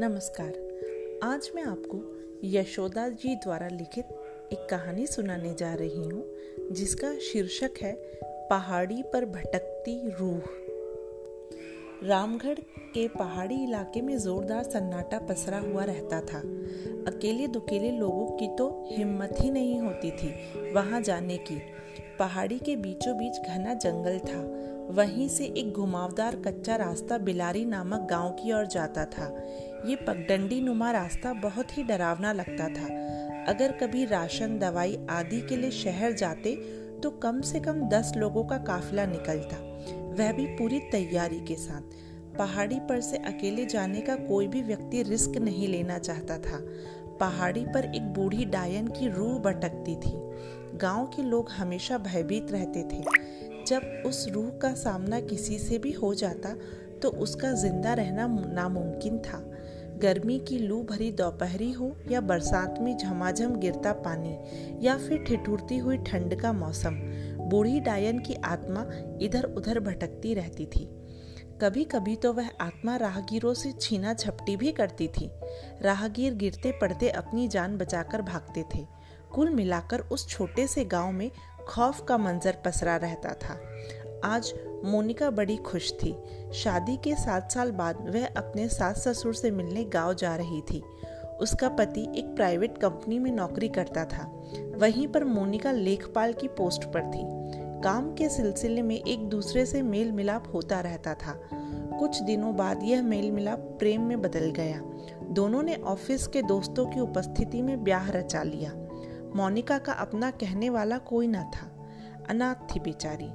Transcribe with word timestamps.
नमस्कार। 0.00 1.20
आज 1.22 1.50
मैं 1.54 1.62
आपको 1.62 1.98
यशोदा 2.44 3.08
जी 3.08 3.34
द्वारा 3.34 3.68
लिखित 3.68 4.04
एक 4.52 4.66
कहानी 4.70 5.06
सुनाने 5.06 5.54
जा 5.54 5.74
रही 5.74 6.04
हूँ, 6.04 6.24
जिसका 6.72 7.14
शीर्षक 7.18 7.70
है, 7.82 7.92
पहाड़ी 8.24 9.02
पर 9.02 9.24
भटकती 9.24 10.10
रूह। 10.10 10.42
रामगढ़ 12.08 12.60
के 12.94 13.08
पहाड़ी 13.08 13.64
इलाके 13.64 14.00
में 14.00 14.18
जोरदार 14.18 14.62
सन्नाटा 14.62 15.18
पसरा 15.18 15.58
हुआ 15.58 15.84
रहता 15.84 16.20
था। 16.20 16.38
अकेले 17.06 17.46
दुकेले 17.46 17.90
लोगों 17.90 18.26
की 18.26 18.48
तो 18.48 18.88
हिम्मत 18.90 19.36
ही 19.40 19.50
नहीं 19.50 19.80
होती 19.80 20.10
थी 20.10 20.32
वहाँ 20.72 21.00
जाने 21.00 21.36
की। 21.36 21.60
पहाड़ी 22.18 22.58
के 22.58 22.76
बीचों 22.76 23.16
बीच 23.18 23.48
घना 23.48 23.74
जंगल 23.74 24.18
था। 24.18 24.69
वहीं 24.90 25.28
से 25.28 25.44
एक 25.44 25.72
घुमावदार 25.72 26.36
कच्चा 26.36 26.76
रास्ता 26.76 27.18
बिलारी 27.18 27.64
नामक 27.64 28.06
गाँव 28.10 28.30
की 28.32 28.52
ओर 28.52 28.66
जाता 28.66 29.04
था। 29.04 29.26
ये 29.86 29.96
पगडंडी 29.96 30.60
नुमा 30.60 30.90
रास्ता 30.90 31.32
बहुत 31.32 31.76
ही 31.78 31.82
डरावना 31.82 32.32
लगता 32.32 32.68
था। 32.68 32.86
अगर 33.48 33.72
कभी 33.72 34.04
राशन, 34.04 34.58
दवाई 34.58 34.98
आदि 35.10 35.40
के 35.40 35.56
लिए 35.56 35.70
शहर 35.70 36.12
जाते 36.12 36.54
तो 37.02 37.10
कम 37.10 37.40
से 37.40 37.60
कम 37.60 37.80
दस 37.88 38.12
लोगों 38.16 38.44
का 38.44 38.58
काफिला 38.58 39.06
निकलता। 39.06 39.56
वह 40.14 40.32
भी 40.32 40.46
पूरी 40.46 40.78
तैयारी 40.92 41.40
के 41.40 41.54
साथ। 41.54 42.36
पहाड़ी 42.38 42.78
पर 42.80 43.00
से 43.00 43.16
अकेले 43.16 43.64
जाने 43.66 44.00
का 44.00 44.16
कोई 44.16 44.48
भी 44.48 44.62
व्यक्ति 44.62 45.02
रिस्क 45.02 45.36
नहीं 45.38 45.68
लेना 45.68 45.98
चाहता 45.98 46.38
था। 46.38 46.58
पहाड़ी 47.20 47.64
पर 47.64 47.84
एक 47.84 48.12
बूढ़ी 48.14 48.44
डायन 48.44 48.88
की 48.88 49.08
रूह 49.08 49.38
भटकती 49.38 49.96
थी। 49.96 50.12
गाँव 50.78 51.06
के 51.06 51.22
लोग 51.22 51.50
हमेशा 51.50 51.98
भयभीत 51.98 52.52
रहते 52.52 52.82
थे। 52.82 53.02
जब 53.70 54.02
उस 54.06 54.26
रूह 54.28 54.48
का 54.58 54.72
सामना 54.74 55.20
किसी 55.22 55.58
से 55.58 55.78
भी 55.78 55.92
हो 55.92 56.14
जाता 56.14 56.54
तो 57.02 57.08
उसका 57.18 57.52
ज़िंदा 57.52 57.92
रहना 57.94 58.26
नामुमकिन 58.52 59.18
था। 59.18 59.38
गर्मी 60.02 60.38
की 60.38 60.58
लू 60.58 60.82
भरी 60.82 61.10
दोपहरी 61.12 61.70
हो 61.72 61.94
या 62.10 62.20
बरसात 62.20 62.78
में 62.80 62.96
झमाझम 62.96 63.54
गिरता 63.56 63.92
पानी, 63.94 64.36
या 64.86 64.96
फिर 64.98 65.24
ठिठुरती 65.24 65.78
हुई 65.78 65.96
ठंड 65.98 66.40
का 66.40 66.52
मौसम, 66.52 66.94
बूढ़ी 67.50 67.80
डायन 67.80 68.18
की 68.18 68.34
आत्मा 68.44 68.86
इधर 69.22 69.44
उधर 69.46 69.80
भटकती 69.80 70.34
रहती 70.34 70.66
थी। 70.66 70.88
कभी 71.62 71.84
कभी 71.84 72.16
तो 72.16 72.32
वह 72.32 72.50
आत्मा 72.60 72.96
राहगीरों 72.96 73.52
से 73.54 73.72
छीना 73.72 74.14
झपटी 74.14 74.56
भी 74.56 74.72
करती 74.72 75.08
थी। 75.10 75.30
राहगीर 75.82 76.34
गिरते 76.34 76.72
पड़ते 76.72 77.08
अपनी 77.10 77.48
जान 77.48 77.76
बचाकर 77.78 78.22
भागते 78.22 78.64
थे। 78.74 78.86
कुल 79.32 79.50
मिलाकर 79.50 80.00
उस 80.02 80.28
छोटे 80.28 80.66
से 80.66 80.84
गाँव 80.84 81.12
में 81.12 81.30
खौफ 81.68 82.04
का 82.08 82.18
मंजर 82.18 82.56
पसरा 82.64 82.96
रहता 82.96 83.28
था। 83.28 83.60
आज 84.24 84.54
मोनिका 84.84 85.30
बड़ी 85.30 85.56
खुश 85.56 85.92
थी। 85.92 86.16
शादी 86.54 86.96
के 86.96 87.14
सात 87.14 87.52
साल 87.52 87.72
बाद 87.72 88.10
वह 88.14 88.26
अपने 88.26 88.68
सास 88.68 89.08
ससुर 89.08 89.34
से 89.34 89.50
मिलने 89.50 89.84
गाँव 89.84 90.14
जा 90.14 90.36
रही 90.36 90.60
थी। 90.60 90.82
उसका 91.40 91.68
पति 91.68 92.12
एक 92.16 92.36
प्राइवेट 92.36 92.78
कंपनी 92.78 93.18
में 93.18 93.32
नौकरी 93.32 93.68
करता 93.68 94.04
था। 94.04 94.42
वहीं 94.76 95.08
पर 95.08 95.24
मोनिका 95.24 95.72
लेखपाल 95.72 96.32
की 96.32 96.48
पोस्ट 96.48 96.84
पर 96.84 97.10
थी। 97.10 97.22
काम 97.82 98.14
के 98.14 98.28
सिलसिले 98.28 98.82
में 98.82 98.96
एक 98.96 99.28
दूसरे 99.28 99.66
से 99.66 99.82
मेल 99.82 100.12
मिलाप 100.12 100.44
होता 100.54 100.80
रहता 100.80 101.14
था। 101.14 101.40
कुछ 101.98 102.22
दिनों 102.22 102.56
बाद 102.56 102.82
यह 102.82 103.02
मेल 103.02 103.32
मिलाप 103.32 103.58
प्रेम 103.58 104.02
में 104.02 104.22
बदल 104.22 104.50
गया। 104.50 104.82
दोनों 105.22 105.62
ने 105.62 105.74
ऑफ़िस 105.74 106.26
के 106.26 106.42
दोस्तों 106.42 106.86
की 106.86 107.00
उपस्थिति 107.00 107.62
में 107.62 107.84
ब्याह 107.84 108.10
रचा 108.10 108.42
लिया। 108.42 108.72
मोनिका 109.36 109.78
का 109.78 109.92
अपना 109.92 110.30
कहने 110.30 110.70
वाला 110.70 110.98
कोई 110.98 111.26
न 111.26 111.42
था। 111.42 111.86
अनाथ 112.30 112.54
थी 112.54 112.80
बेचारी। 112.80 113.28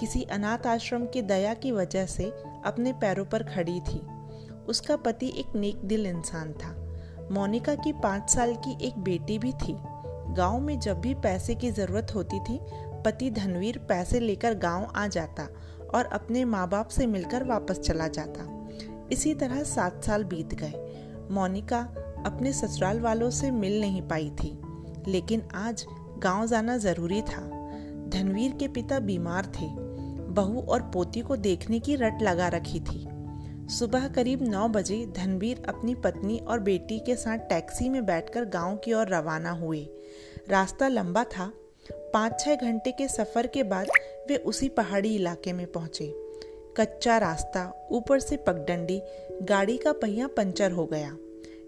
किसी 0.00 0.22
अनाथ 0.22 0.66
आश्रम 0.66 1.06
की 1.06 1.22
दया 1.22 1.54
की 1.54 1.72
वजह 1.72 2.06
से 2.06 2.24
अपने 2.64 2.92
पैरों 2.92 3.24
पर 3.24 3.42
खड़ी 3.42 3.80
थी। 3.80 3.98
उसका 4.68 4.96
पति 4.96 5.28
एक 5.36 5.56
नेक 5.56 5.76
दिल 5.76 6.06
इंसान 6.06 6.52
था। 6.52 6.80
मोनिका 7.32 7.74
की 7.74 7.92
पाँच 7.92 8.30
साल 8.30 8.54
की 8.54 8.86
एक 8.86 8.98
बेटी 8.98 9.38
भी 9.38 9.52
थी। 9.52 9.76
गाँव 10.34 10.60
में 10.60 10.80
जब 10.80 11.00
भी 11.00 11.14
पैसे 11.14 11.54
की 11.54 11.70
ज़रूरत 11.70 12.12
होती 12.14 12.40
थी, 12.40 12.60
पति 13.04 13.30
धनवीर 13.30 13.78
पैसे 13.78 14.20
लेकर 14.20 14.54
गाँव 14.54 14.92
आ 14.96 15.06
जाता 15.06 15.48
और 15.94 16.04
अपने 16.04 16.44
माँ 16.44 16.68
बाप 16.68 16.88
से 16.88 17.06
मिलकर 17.06 17.44
वापस 17.44 17.78
चला 17.78 18.08
जाता। 18.08 18.68
इसी 19.12 19.34
तरह 19.34 19.62
सात 19.62 20.04
साल 20.04 20.24
बीत 20.24 20.54
गए। 20.54 20.72
मोनिका 21.30 21.78
अपने 22.26 22.52
ससुराल 22.52 23.00
वालों 23.00 23.30
से 23.30 23.50
मिल 23.50 23.80
नहीं 23.80 24.02
पाई 24.02 24.30
थी। 24.30 24.60
लेकिन 25.08 25.42
आज 25.54 25.86
गाँव 26.18 26.46
जाना 26.46 26.76
ज़रूरी 26.76 27.22
था। 27.22 27.40
धनवीर 28.08 28.52
के 28.52 28.68
पिता 28.68 28.98
बीमार 28.98 29.46
थे। 29.46 29.66
बहू 30.32 30.60
और 30.60 30.82
पोती 30.82 31.20
को 31.20 31.36
देखने 31.36 31.80
की 31.80 31.96
रट 31.96 32.22
लगा 32.22 32.48
रखी 32.48 32.80
थी। 32.80 33.08
सुबह 33.68 34.08
करीब 34.08 34.42
नौ 34.42 34.68
बजे 34.68 35.06
धनवीर 35.06 35.62
अपनी 35.68 35.94
पत्नी 35.94 36.38
और 36.38 36.60
बेटी 36.60 36.98
के 36.98 37.16
साथ 37.16 37.38
टैक्सी 37.38 37.88
में 37.88 38.06
बैठकर 38.06 38.44
गाँव 38.44 38.76
की 38.76 38.92
ओर 38.92 39.08
रवाना 39.08 39.50
हुए। 39.50 39.88
रास्ता 40.48 40.88
लंबा 40.88 41.24
था। 41.24 41.52
पाँच 41.92 42.40
छः 42.40 42.54
घंटे 42.54 42.92
के 42.92 43.08
सफ़र 43.08 43.46
के 43.46 43.62
बाद 43.62 43.88
वे 44.28 44.36
उसी 44.36 44.68
पहाड़ी 44.68 45.14
इलाके 45.14 45.52
में 45.52 45.72
पहुँचे। 45.72 46.14
कच्चा 46.76 47.18
रास्ता, 47.18 47.88
ऊपर 47.90 48.20
से 48.20 48.36
पगडंडी, 48.36 49.02
गाड़ी 49.42 49.76
का 49.76 49.92
पहिया 49.92 50.26
पंचर 50.26 50.72
हो 50.72 50.86
गया। 50.86 51.16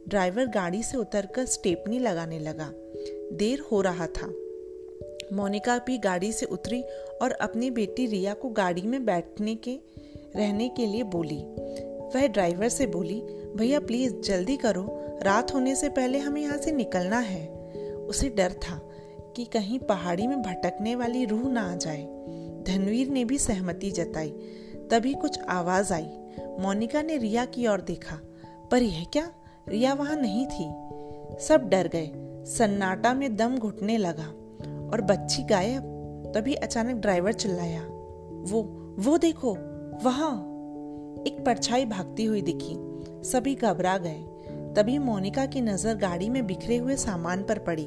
ड्राइवर 0.09 0.47
गाड़ी 0.47 0.83
से 0.83 0.97
उतरकर 0.99 1.45
स्टेपनी 1.45 1.99
लगाने 1.99 2.39
लगा। 2.39 2.71
देर 3.33 3.61
हो 3.61 3.81
रहा 3.81 4.07
था। 4.07 4.35
मोनिका 5.33 5.79
भी 5.79 5.99
गाड़ी 5.99 6.33
से 6.33 6.47
उतरी 6.47 6.83
और 7.23 7.33
अपनी 7.33 7.71
बेटी 7.71 8.07
रिया 8.07 8.35
को 8.35 8.49
गाड़ी 8.49 8.83
में 8.83 9.05
बैठने 9.05 9.55
के, 9.55 9.79
रहने 10.37 10.69
के 10.69 10.87
लिए 10.87 11.03
बोली। 11.03 11.45
वह 12.15 12.27
ड्राइवर 12.27 12.69
से 12.69 12.87
बोली, 12.87 13.21
भैया, 13.57 13.81
प्लीज़ 13.81 14.21
जल्दी 14.21 14.57
करो। 14.57 15.03
रात 15.23 15.55
होने 15.55 15.77
से 15.77 15.89
पहले 15.89 16.19
हमें 16.19 16.43
यहाँ 16.43 16.59
से 16.59 16.73
निकलना 16.73 17.19
है। 17.19 17.49
उसे 17.95 18.29
डर 18.29 18.53
था 18.53 18.91
कि 19.37 19.45
कहीं 19.45 19.79
पहाड़ी 19.79 20.27
में 20.27 20.43
भटकने 20.43 20.95
वाली 20.95 21.25
रूह 21.25 21.51
ना 21.51 21.73
आ 21.73 21.77
जाए। 21.77 22.03
धनवीर 22.67 23.09
ने 23.09 23.25
भी 23.25 23.39
सहमति 23.39 23.91
जताई। 23.91 24.31
तभी 24.91 25.15
कुछ 25.15 25.41
आवाज़ 25.41 25.93
आई। 25.93 26.09
मोनिका 26.59 27.03
ने 27.03 27.17
रिया 27.17 27.45
की 27.45 27.67
ओर 27.67 27.81
देखा। 27.81 28.21
पर 28.71 28.83
यह 28.83 29.05
क्या? 29.05 29.33
रिया 29.69 29.95
वहाँ 29.95 30.17
नहीं 30.17 30.47
थी। 30.47 30.73
सब 31.45 31.69
डर 31.69 31.89
गए। 31.89 32.33
सन्नाटा 32.47 33.13
में 33.15 33.37
दम 33.37 33.57
घुटने 33.59 33.97
लगा 33.99 34.27
और 34.93 35.01
बच्ची 35.01 35.43
गायब। 35.43 36.33
तभी 36.35 36.55
अचानक 36.55 36.97
ड्राइवर 36.97 37.33
चिल्लाया, 37.33 37.81
वो 37.81 38.63
वो 38.99 39.17
देखो, 39.19 39.53
वहाँ। 40.05 40.33
एक 41.27 41.45
परछाई 41.47 41.85
भागती 41.85 42.25
हुई 42.25 42.43
दिखी। 42.43 42.77
सभी 43.31 43.55
घबरा 43.55 43.97
गए। 43.99 44.23
तभी 44.77 44.99
मोनिका 44.99 45.47
की 45.47 45.61
नज़र 45.61 45.95
गाड़ी 45.95 46.29
में 46.29 46.47
बिखरे 46.47 46.77
हुए 46.77 46.97
सामान 46.97 47.43
पर 47.43 47.59
पड़ी। 47.59 47.87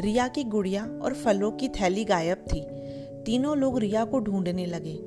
रिया 0.00 0.28
की 0.28 0.44
गुड़िया 0.44 0.84
और 1.02 1.14
फलों 1.14 1.50
की 1.52 1.68
थैली 1.68 2.04
गायब 2.04 2.44
थी। 2.52 2.60
तीनों 3.24 3.56
लोग 3.56 3.78
रिया 3.78 4.04
को 4.04 4.20
ढूँढने 4.20 4.66
लगे। 4.66 4.98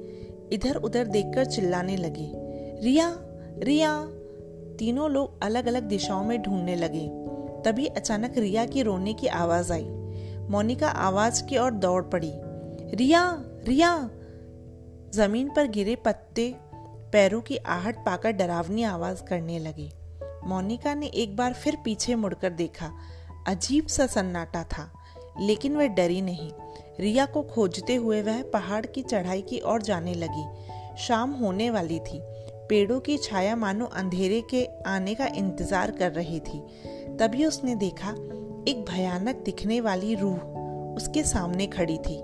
इधर 0.53 0.75
उधर 0.75 1.07
देखकर 1.07 1.45
चिल्लाने 1.45 1.97
लगे, 1.97 2.31
रिया 2.83 3.09
रिया। 3.59 3.97
तीनों 4.79 5.09
लोग 5.11 5.43
अलग 5.43 5.67
अलग 5.67 5.83
दिशाओं 5.83 6.23
में 6.25 6.41
ढूँढने 6.41 6.75
लगे। 6.75 7.07
तभी 7.65 7.85
अचानक 7.87 8.37
रिया 8.37 8.65
की 8.65 8.81
रोने 8.81 9.13
की 9.13 9.27
आवाज़ 9.27 9.73
आई। 9.73 9.85
मोनिका 10.49 10.87
आवाज़ 10.87 11.43
की 11.43 11.57
ओर 11.57 11.71
दौड़ 11.71 12.03
पड़ी। 12.03 12.31
रिया 12.95 13.43
रिया! 13.67 14.09
ज़मीन 15.13 15.49
पर 15.55 15.67
गिरे 15.67 15.95
पत्ते 15.95 16.55
पैरों 17.13 17.41
की 17.41 17.57
आहट 17.57 17.97
पाकर 17.97 18.31
डरावनी 18.31 18.83
आवाज़ 18.83 19.23
करने 19.23 19.59
लगी। 19.59 19.91
मोनिका 20.47 20.93
ने 20.93 21.07
एक 21.07 21.35
बार 21.35 21.53
फिर 21.53 21.77
पीछे 21.85 22.15
मुड़कर 22.15 22.49
देखा। 22.49 22.91
अजीब 23.47 23.87
सा 23.87 24.07
सन्नाटा 24.07 24.63
था, 24.63 24.91
लेकिन 25.39 25.75
वह 25.75 25.87
डरी 25.87 26.21
नहीं। 26.21 26.51
रिया 26.99 27.25
को 27.25 27.41
खोजते 27.41 27.95
हुए 27.95 28.21
वह 28.21 28.41
पहाड़ 28.43 28.85
की 28.85 29.01
चढ़ाई 29.01 29.41
की 29.41 29.59
ओर 29.59 29.81
जाने 29.81 30.13
लगी। 30.13 30.45
शाम 30.97 31.31
होने 31.31 31.69
वाली 31.69 31.99
थी। 31.99 32.19
पेड़ों 32.69 32.99
की 32.99 33.17
छाया 33.17 33.55
मानो 33.55 33.85
अंधेरे 33.85 34.41
के 34.41 34.65
आने 34.85 35.15
का 35.15 35.25
इंतज़ार 35.25 35.91
कर 35.91 36.11
रही 36.11 36.39
थी। 36.39 36.61
तभी 37.19 37.45
उसने 37.45 37.75
देखा 37.75 38.11
एक 38.67 38.85
भयानक 38.89 39.35
दिखने 39.35 39.81
वाली 39.81 40.15
रूह 40.15 40.39
उसके 40.95 41.23
सामने 41.23 41.67
खड़ी 41.67 41.97
थी। 41.97 42.21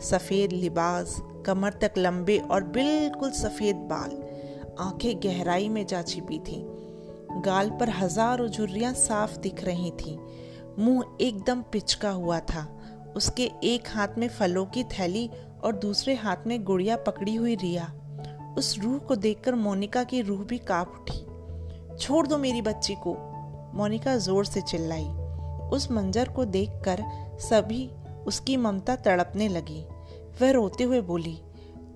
सफ़ेद 0.00 0.52
लिबास, 0.52 1.16
कमर 1.46 1.72
तक 1.72 1.92
लंबे 1.98 2.38
और 2.38 2.64
बिल्कुल 2.64 3.30
सफ़ेद 3.30 3.76
बाल, 3.76 4.10
आँखें 4.80 5.20
गहराई 5.20 5.68
में 5.68 5.86
जा 5.86 6.02
छिपी 6.02 6.38
थी। 6.38 6.64
गाल 7.44 7.70
पर 7.70 7.90
हज़ारों 7.90 8.48
झुर्रियाँ 8.48 8.92
साफ़ 8.94 9.38
दिख 9.38 9.64
रही 9.64 9.90
थी। 9.90 10.18
मुँह 10.78 11.16
एकदम 11.20 11.62
पिचका 11.62 12.10
हुआ 12.10 12.40
था। 12.40 12.66
उसके 13.16 13.50
एक 13.64 13.88
हाथ 13.88 14.08
में 14.18 14.28
फलों 14.28 14.66
की 14.66 14.84
थैली 14.84 15.30
और 15.64 15.76
दूसरे 15.76 16.14
हाथ 16.14 16.46
में 16.46 16.64
गुड़िया 16.64 16.96
पकड़ी 16.96 17.34
हुई 17.34 17.54
रिया। 17.54 17.92
उस 18.58 18.78
रूह 18.78 18.98
को 18.98 19.16
देखकर 19.16 19.54
मोनिका 19.54 20.04
की 20.04 20.20
रूह 20.20 20.44
भी 20.44 20.58
काँप 20.58 20.92
उठी। 21.00 21.98
छोड़ 21.98 22.26
दो 22.26 22.38
मेरी 22.38 22.62
बच्ची 22.62 22.94
को। 22.94 23.31
मोनिका 23.74 24.16
ज़ोर 24.18 24.44
से 24.44 24.60
चिल्लाई। 24.62 25.04
उस 25.72 25.90
मंजर 25.92 26.28
को 26.28 26.44
देखकर 26.46 27.02
सभी 27.40 27.88
उसकी 28.26 28.56
ममता 28.56 28.96
तड़पने 28.96 29.48
लगी। 29.48 29.84
वह 30.40 30.50
रोते 30.50 30.84
हुए 30.84 31.00
बोली, 31.00 31.38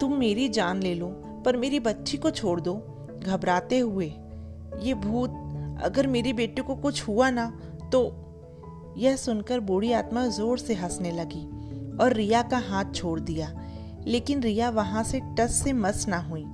तुम 0.01 0.15
मेरी 0.15 0.49
जान 0.49 0.83
ले 0.83 0.95
लो, 0.95 1.09
पर 1.45 1.57
मेरी 1.57 1.81
बच्ची 1.81 2.17
को 2.17 2.31
छोड़ 2.31 2.61
दो। 2.61 2.75
घबराते 3.19 3.79
हुए, 3.79 4.13
ये 4.79 4.95
भूत, 4.95 5.31
अगर 5.83 6.07
मेरी 6.07 6.33
बेटी 6.33 6.63
को 6.63 6.75
कुछ 6.77 7.07
हुआ 7.09 7.31
ना 7.31 7.47
तो 7.93 8.03
यह 8.99 9.17
सुनकर 9.17 9.61
बूढ़ी 9.61 9.93
आत्मा 9.93 10.27
ज़ोर 10.29 10.59
से 10.59 10.75
हंसने 10.75 11.11
लगी 11.13 11.45
और 11.97 12.13
रिया 12.13 12.43
का 12.43 12.59
हाथ 12.69 12.93
छोड़ 12.95 13.19
दिया। 13.21 13.53
लेकिन 14.07 14.43
रिया 14.43 14.69
वहाँ 14.71 15.03
से 15.05 15.21
टस 15.39 15.55
से 15.55 15.73
मस 15.73 16.07
ना 16.09 16.19
हुई। 16.21 16.45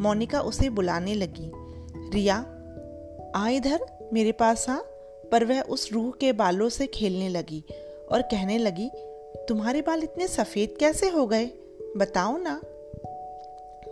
मोनिका 0.00 0.40
उसे 0.40 0.70
बुलाने 0.70 1.14
लगी, 1.14 1.50
रिया, 2.14 2.36
आ 3.36 3.48
इधर। 3.48 3.86
मेरे 4.12 4.32
पास 4.32 4.68
आ 4.68 4.78
पर 5.32 5.44
वह 5.44 5.60
उस 5.60 5.92
रूह 5.92 6.10
के 6.10 6.32
बालों 6.32 6.68
से 6.68 6.86
खेलने 6.86 7.28
लगी 7.28 7.64
और 8.12 8.22
कहने 8.22 8.58
लगी, 8.58 8.90
तुम्हारे 9.48 9.82
बाल 9.82 10.02
इतने 10.02 10.28
सफ़ेद 10.28 10.76
कैसे 10.80 11.08
हो 11.08 11.26
गए? 11.26 11.50
बताओ 11.96 12.38
ना। 12.38 12.60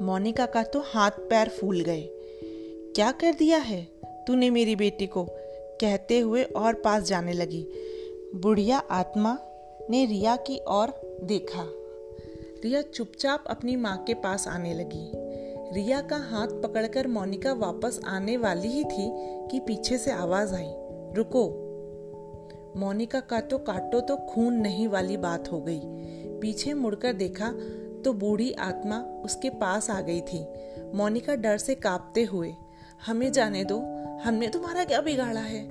मोनिका 0.02 0.46
का 0.46 0.62
तो 0.62 0.80
हाथ 0.80 1.10
पैर 1.10 1.48
फूल 1.48 1.80
गए। 1.80 2.08
क्या 2.96 3.12
कर 3.12 3.34
दिया 3.34 3.58
है 3.58 3.88
तूने 4.26 4.50
मेरी 4.50 4.76
बेटी 4.76 5.06
को? 5.06 5.26
कहते 5.80 6.18
हुए 6.18 6.42
और 6.42 6.74
पास 6.74 7.02
जाने 7.02 7.32
लगी। 7.32 7.66
बुढ़िया 8.34 8.78
आत्मा 8.78 9.38
ने 9.90 10.06
रिया 10.06 10.36
की 10.36 10.60
ओर 10.68 11.18
देखा। 11.22 11.64
रिया 12.64 12.82
चुपचाप 12.82 13.44
अपनी 13.46 13.76
माँ 13.76 14.04
के 14.04 14.14
पास 14.14 14.48
आने 14.48 14.74
लगी। 14.74 15.12
रिया 15.72 16.00
का 16.00 16.16
हाथ 16.16 16.48
पकड़कर 16.48 17.06
मोनिका 17.06 17.52
वापस 17.52 18.00
आने 18.06 18.36
वाली 18.36 18.68
ही 18.68 18.84
थी 18.84 19.10
कि 19.48 19.60
पीछे 19.60 19.98
से 19.98 20.10
आवाज़ 20.10 20.54
आई, 20.54 20.70
रुको। 21.14 21.46
मोनिका 22.76 23.20
का 23.20 23.40
तो 23.40 23.58
काटो 23.58 24.00
तो 24.00 24.16
खून 24.16 24.54
नहीं 24.54 24.88
वाली 24.88 25.16
बात 25.16 25.52
हो 25.52 25.60
गई। 25.60 25.80
पीछे 26.40 26.74
मुड़कर 26.74 27.12
देखा 27.12 27.52
तो 28.04 28.12
बूढ़ी 28.12 28.52
आत्मा 28.52 29.00
उसके 29.24 29.50
पास 29.50 29.90
आ 29.90 30.00
गई 30.00 30.20
थी। 30.20 30.44
मोनिका 30.94 31.34
डर 31.34 31.58
से 31.58 31.74
कांपते 31.74 32.24
हुए, 32.24 32.52
हमें 33.06 33.32
जाने 33.32 33.64
दो, 33.64 33.78
हमने 34.24 34.48
तुम्हारा 34.48 34.84
क्या 34.84 35.00
बिगाड़ा 35.00 35.40
है? 35.40 35.66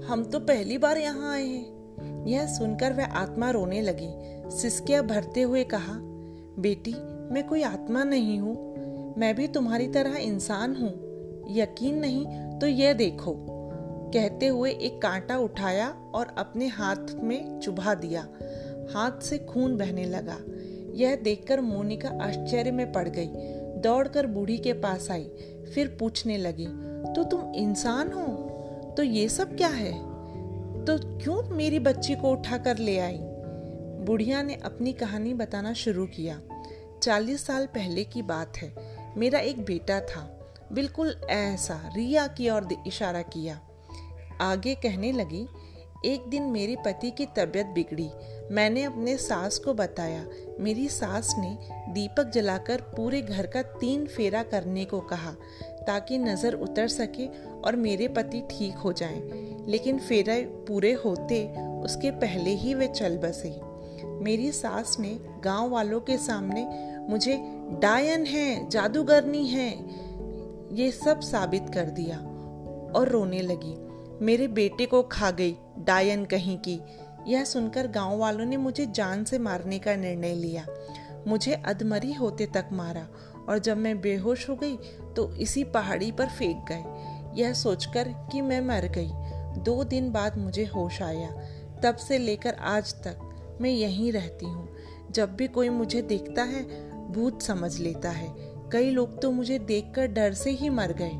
हम 0.00 0.24
तो 0.24 0.40
पहली 0.40 0.78
बार 0.78 0.98
यहाँ 0.98 1.32
आए 1.34 1.46
हैं। 1.46 2.26
यह 2.26 2.46
सुनकर 2.46 2.92
वह 2.92 3.04
आत्मा 3.04 3.50
रोने 3.50 3.80
लगी। 3.82 4.10
सिस्किया 4.50 5.02
भरते 5.02 5.42
हुए 5.42 5.64
कहा, 5.64 5.98
बेटी, 6.58 6.94
मैं 7.34 7.46
कोई 7.48 7.62
आत्मा 7.62 8.04
नहीं 8.04 8.38
हूँ। 8.38 8.69
मैं 9.20 9.34
भी 9.34 9.46
तुम्हारी 9.48 9.88
तरह 9.88 10.16
इंसान 10.16 10.76
हूँ। 10.76 10.92
यकीन 11.50 11.98
नहीं 11.98 12.26
तो 12.58 12.66
यह 12.66 12.92
देखो। 12.92 13.34
कहते 14.14 14.46
हुए 14.46 14.70
एक 14.72 15.02
कांटा 15.02 15.38
उठाया 15.38 15.88
और 16.14 16.34
अपने 16.38 16.66
हाथ 16.66 17.12
में 17.14 17.60
चुभा 17.60 17.94
दिया। 17.94 18.20
हाथ 18.94 19.20
से 19.20 19.38
खून 19.38 19.76
बहने 19.76 20.04
लगा। 20.04 20.38
यह 20.94 21.16
देखकर 21.16 21.60
मोनिका 21.60 22.08
आश्चर्य 22.22 22.70
में 22.70 22.92
पड़ 22.92 23.08
गई। 23.08 23.28
दौड़कर 23.80 24.26
बूढ़ी 24.26 24.58
के 24.58 24.72
पास 24.72 25.10
आई, 25.10 25.24
फिर 25.74 25.96
पूछने 26.00 26.36
लगी 26.36 26.66
तो 27.14 27.24
तुम 27.24 27.52
इंसान 27.54 28.12
हो? 28.12 28.94
तो 28.96 29.02
ये 29.02 29.28
सब 29.28 29.56
क्या 29.56 29.68
है? 29.68 29.92
तो 30.84 30.98
क्यों 31.18 31.42
मेरी 31.56 31.78
बच्ची 31.78 32.14
को 32.14 32.30
उठा 32.32 32.58
कर 32.58 32.78
ले 32.78 32.98
आई? 32.98 33.18
बुढ़िया 34.06 34.42
ने 34.42 34.54
अपनी 34.54 34.92
कहानी 34.92 35.34
बताना 35.34 35.72
शुरू 35.72 36.06
किया। 36.06 36.40
चालीस 37.02 37.46
साल 37.46 37.66
पहले 37.66 38.04
की 38.04 38.22
बात 38.22 38.56
है। 38.56 38.89
मेरा 39.16 39.38
एक 39.38 39.64
बेटा 39.64 40.00
था। 40.00 40.36
बिल्कुल 40.72 41.20
ऐसा 41.30 41.92
रिया 41.96 42.26
की 42.26 42.50
ओर 42.50 42.68
इशारा 42.86 43.22
किया। 43.22 43.60
आगे 44.40 44.74
कहने 44.74 45.12
लगी, 45.12 45.48
एक 46.04 46.28
दिन 46.28 46.42
मेरे 46.42 46.76
पति 46.76 47.10
की 47.10 47.26
तबीयत 47.26 47.66
बिगड़ी। 47.66 48.10
मैंने 48.50 48.82
अपने 48.82 49.16
सास 49.16 49.58
को 49.58 49.74
बताया। 49.74 50.26
मेरी 50.60 50.88
सास 50.88 51.34
ने 51.38 51.58
दीपक 51.92 52.24
जलाकर 52.24 52.80
पूरे 52.80 53.22
घर 53.22 53.46
का 53.46 53.62
तीन 53.62 54.06
फेरा 54.06 54.42
करने 54.42 54.84
को 54.84 55.00
कहा, 55.00 55.30
ताकि 55.62 56.18
नज़र 56.18 56.54
उतर 56.54 56.88
सके 56.88 57.26
और 57.50 57.76
मेरे 57.76 58.08
पति 58.08 58.42
ठीक 58.50 58.74
हो 58.74 58.92
जाएँ। 58.92 59.22
लेकिन 59.68 59.98
फेरे 59.98 60.42
पूरे 60.42 60.92
होते, 60.92 61.46
उसके 61.80 62.10
पहले 62.10 62.50
ही 62.50 62.74
वे 62.74 62.88
चल 62.88 63.16
बसे। 63.16 63.60
मेरी 64.04 64.52
सास 64.52 64.96
ने 65.00 65.18
गाँव 65.44 65.70
वालों 65.70 66.00
के 66.00 66.18
सामने 66.18 66.66
मुझे 67.08 67.59
डायन 67.72 68.26
है, 68.26 68.68
जादूगरनी 68.68 69.46
है, 69.46 69.70
ये 70.72 70.90
सब 70.90 71.20
साबित 71.20 71.66
कर 71.74 71.84
दिया 71.84 72.18
और 72.96 73.08
रोने 73.08 73.40
लगी। 73.42 73.76
मेरे 74.24 74.48
बेटे 74.48 74.86
को 74.86 75.02
खा 75.02 75.30
गई 75.30 75.56
डायन 75.78 76.24
कहीं 76.24 76.58
की। 76.58 76.80
यह 77.26 77.44
सुनकर 77.44 77.86
गाँव 77.86 78.18
वालों 78.18 78.44
ने 78.44 78.56
मुझे 78.56 78.86
जान 78.86 79.24
से 79.24 79.38
मारने 79.38 79.78
का 79.78 79.96
निर्णय 79.96 80.34
लिया। 80.34 80.66
मुझे 81.26 81.52
अधमरी 81.54 82.12
होते 82.12 82.46
तक 82.46 82.68
मारा 82.72 83.08
और 83.48 83.58
जब 83.58 83.76
मैं 83.76 84.00
बेहोश 84.00 84.48
हो 84.48 84.56
गई 84.56 84.76
तो 85.16 85.36
इसी 85.36 85.64
पहाड़ी 85.64 86.12
पर 86.12 86.26
फेंक 86.26 86.64
गए। 86.68 87.42
यह 87.42 87.52
सोचकर 87.52 88.08
कि 88.32 88.40
मैं 88.40 88.60
मर 88.60 88.86
गई। 88.86 89.10
दो 89.62 89.84
दिन 89.84 90.12
बाद 90.12 90.38
मुझे 90.38 90.64
होश 90.64 91.02
आया। 91.02 91.28
तब 91.82 91.96
से 91.96 92.18
लेकर 92.18 92.54
आज 92.54 92.94
तक 92.94 93.58
मैं 93.60 93.70
यहीं 93.70 94.12
रहती 94.12 94.46
हूँ। 94.46 94.68
जब 95.10 95.36
भी 95.36 95.48
कोई 95.48 95.68
मुझे 95.68 96.02
देखता 96.02 96.42
है 96.42 96.89
भूत 97.10 97.42
समझ 97.42 97.78
लेता 97.78 98.10
है। 98.10 98.28
कई 98.72 98.90
लोग 98.90 99.20
तो 99.22 99.30
मुझे 99.30 99.58
देखकर 99.58 100.06
डर 100.06 100.34
से 100.34 100.50
ही 100.50 100.68
मर 100.68 100.92
गए। 100.92 101.12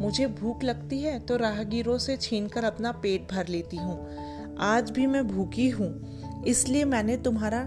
मुझे 0.00 0.26
भूख 0.26 0.64
लगती 0.64 1.00
है 1.00 1.18
तो 1.18 1.36
राहगीरों 1.36 1.98
से 1.98 2.16
छीनकर 2.16 2.64
अपना 2.64 2.92
पेट 2.92 3.30
भर 3.30 3.48
लेती 3.48 3.76
हूँ। 3.76 4.56
आज 4.60 4.90
भी 4.90 5.06
मैं 5.06 5.26
भूखी 5.28 5.68
हूँ, 5.68 6.44
इसलिए 6.44 6.84
मैंने 6.84 7.16
तुम्हारा 7.16 7.66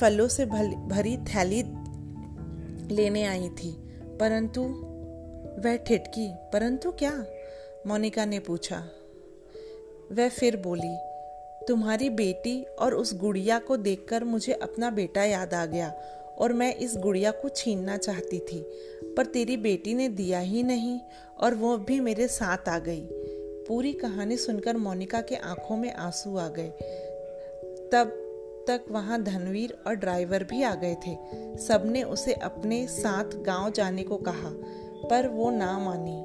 फलों 0.00 0.28
से 0.28 0.46
भरी 0.46 1.16
थैली 1.26 1.62
लेने 2.94 3.24
आई 3.24 3.48
थी। 3.48 3.70
परंतु, 4.20 4.62
वह 5.60 5.76
ठिटकी 5.76 6.28
परंतु 6.52 6.90
क्या? 6.92 7.12
मोनिका 7.86 8.24
ने 8.24 8.38
पूछा। 8.38 8.76
वह 10.12 10.28
फिर 10.28 10.56
बोली, 10.56 10.96
तुम्हारी 11.68 12.08
बेटी 12.10 12.62
और 12.62 12.94
उस 12.94 13.14
गुड़िया 13.18 13.58
को 13.58 13.76
देखकर 13.76 14.24
मुझे 14.24 14.52
अपना 14.52 14.90
बेटा 14.90 15.24
याद 15.24 15.54
आ 15.54 15.64
गया। 15.66 15.92
और 16.38 16.52
मैं 16.52 16.74
इस 16.74 16.96
गुड़िया 16.96 17.30
को 17.30 17.48
छीनना 17.48 17.96
चाहती 17.96 18.38
थी, 18.38 18.60
पर 19.16 19.26
तेरी 19.26 19.56
बेटी 19.56 19.94
ने 19.94 20.08
दिया 20.08 20.38
ही 20.38 20.62
नहीं 20.62 21.00
और 21.40 21.54
वो 21.54 21.76
भी 21.78 22.00
मेरे 22.00 22.28
साथ 22.28 22.68
आ 22.68 22.78
गई। 22.78 23.08
पूरी 23.68 23.92
कहानी 23.92 24.36
सुनकर 24.36 24.76
मोनिका 24.76 25.20
के 25.20 25.34
आँखों 25.34 25.76
में 25.76 25.92
आँसू 25.92 26.36
आ 26.36 26.48
गए। 26.48 26.68
तब 27.92 28.20
तक 28.68 28.84
वहाँ 28.90 29.22
धनवीर 29.22 29.76
और 29.86 29.94
ड्राइवर 29.94 30.44
भी 30.44 30.62
आ 30.62 30.74
गए 30.74 30.94
थे। 31.06 31.16
सबने 31.58 32.02
उसे 32.02 32.32
अपने 32.32 32.86
साथ 32.86 33.24
गाँव 33.24 33.70
जाने 33.70 34.02
को 34.02 34.16
कहा, 34.16 34.50
पर 35.10 35.28
वो 35.28 35.50
ना 35.50 35.78
मानी। 35.78 36.22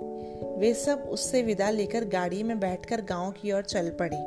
वे 0.60 0.74
सब 0.74 1.08
उससे 1.10 1.42
विदा 1.42 1.70
लेकर 1.70 2.06
गाड़ी 2.06 2.44
में 2.44 2.60
बैठकर 2.60 3.02
गाँव 3.02 3.32
की 3.32 3.52
ओर 3.52 3.62
चल 3.62 3.90
पड़े। 3.90 4.18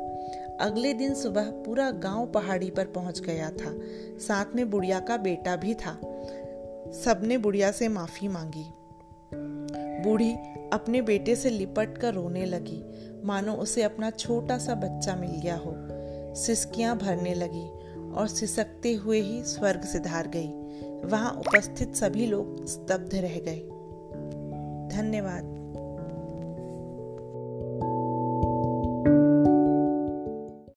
अगले 0.61 0.93
दिन 0.93 1.13
सुबह 1.13 1.43
पूरा 1.43 1.91
गाँव 1.91 2.25
पहाड़ी 2.27 2.69
पर 2.69 2.85
पहुँच 2.85 3.19
गया 3.19 3.49
था। 3.49 3.79
साथ 4.19 4.45
में 4.55 4.69
बुढ़िया 4.69 4.99
का 4.99 5.17
बेटा 5.17 5.55
भी 5.55 5.73
था। 5.73 5.99
सबने 6.91 7.37
बुढ़िया 7.37 7.71
से 7.71 7.87
माफ़ी 7.87 8.27
मांगी। 8.27 8.65
बूढ़ी 10.03 10.33
अपने 10.73 11.01
बेटे 11.01 11.35
से 11.35 11.49
लिपट 11.49 11.97
कर 11.97 12.13
रोने 12.13 12.45
लगी। 12.45 12.83
मानो 13.23 13.53
उसे 13.53 13.83
अपना 13.83 14.09
छोटा 14.09 14.57
सा 14.57 14.75
बच्चा 14.75 15.15
मिल 15.15 15.31
गया 15.31 15.55
हो। 15.55 15.75
सिसकियाँ 16.35 16.97
भरने 16.97 17.33
लगी 17.33 17.69
और 18.11 18.27
सिसकते 18.27 18.93
हुए 18.93 19.21
ही 19.21 19.43
स्वर्ग 19.43 19.81
से 19.81 19.99
धार 19.99 20.27
गई। 20.27 20.47
वहाँ 21.07 21.31
उपस्थित 21.31 21.95
सभी 21.95 22.25
लोग 22.25 22.65
स्तब्ध 22.65 23.15
रह 23.15 23.39
गए। 23.39 23.59
धन्यवाद। 24.97 25.62